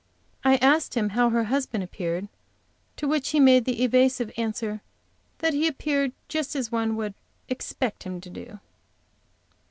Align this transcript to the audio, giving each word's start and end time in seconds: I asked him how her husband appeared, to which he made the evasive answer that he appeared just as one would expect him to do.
I 0.43 0.55
asked 0.55 0.95
him 0.95 1.09
how 1.09 1.29
her 1.29 1.43
husband 1.43 1.83
appeared, 1.83 2.27
to 2.95 3.07
which 3.07 3.29
he 3.29 3.39
made 3.39 3.65
the 3.65 3.83
evasive 3.83 4.31
answer 4.35 4.81
that 5.37 5.53
he 5.53 5.67
appeared 5.67 6.13
just 6.27 6.55
as 6.55 6.71
one 6.71 6.95
would 6.95 7.13
expect 7.49 8.01
him 8.01 8.19
to 8.21 8.29
do. 8.31 8.59